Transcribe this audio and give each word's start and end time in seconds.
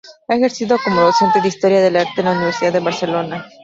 Ha 0.27 0.33
ejercido 0.33 0.77
como 0.83 1.01
docente 1.01 1.41
de 1.41 1.47
Historia 1.47 1.79
del 1.79 1.95
Arte 1.95 2.13
en 2.21 2.25
la 2.25 2.31
Universidad 2.31 2.73
de 2.73 2.79
Barcelona. 2.79 3.45